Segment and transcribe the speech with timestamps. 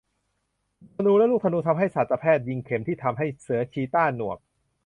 [0.93, 4.37] ธนูและลูกธนูทำให้สัตวแพทย์ยิงเข็มที่ทำให้เสือชีต้าหนวก